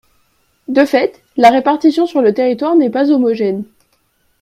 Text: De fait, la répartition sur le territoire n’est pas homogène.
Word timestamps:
De 0.67 0.83
fait, 0.83 1.23
la 1.37 1.51
répartition 1.51 2.07
sur 2.07 2.23
le 2.23 2.33
territoire 2.33 2.75
n’est 2.75 2.89
pas 2.89 3.11
homogène. 3.11 3.65